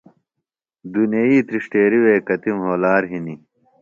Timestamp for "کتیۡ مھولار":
2.27-3.01